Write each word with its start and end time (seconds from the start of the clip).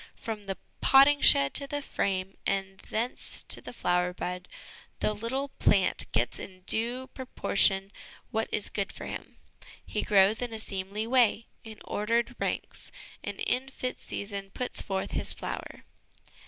From 0.15 0.45
the 0.45 0.57
potting 0.81 1.21
shed 1.21 1.53
to 1.53 1.67
the 1.67 1.79
frame 1.83 2.35
and 2.47 2.79
thence 2.79 3.43
to 3.43 3.61
the 3.61 3.71
flower 3.71 4.15
bed, 4.15 4.47
the 4.97 5.13
little 5.13 5.49
plant 5.59 6.11
gets 6.11 6.39
in 6.39 6.61
due 6.61 7.05
proportion 7.13 7.91
what 8.31 8.49
is 8.51 8.69
good 8.71 8.91
for 8.91 9.05
him. 9.05 9.37
He 9.85 10.01
grows 10.01 10.41
in 10.41 10.53
a 10.53 10.59
seemly 10.59 11.05
way, 11.05 11.45
in 11.63 11.79
ordered 11.85 12.35
ranks; 12.39 12.91
and 13.23 13.39
in 13.41 13.69
fit 13.69 13.99
season 13.99 14.49
puts 14.49 14.81
forth 14.81 15.11
his 15.11 15.33
flower. 15.33 15.83